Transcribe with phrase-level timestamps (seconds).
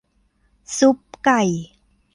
[0.77, 1.41] ซุปไก่